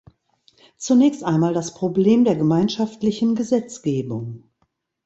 Zunächst 0.77 1.23
einmal 1.23 1.53
das 1.53 1.75
Problem 1.75 2.23
der 2.23 2.35
gemeinschaftlichen 2.35 3.35
Gesetzgebung. 3.35 4.49